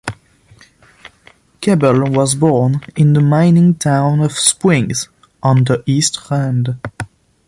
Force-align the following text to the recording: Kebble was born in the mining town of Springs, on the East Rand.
Kebble 1.61 2.09
was 2.09 2.33
born 2.33 2.81
in 2.95 3.13
the 3.13 3.21
mining 3.21 3.75
town 3.75 4.19
of 4.21 4.31
Springs, 4.31 5.09
on 5.43 5.63
the 5.65 5.83
East 5.85 6.17
Rand. 6.31 6.79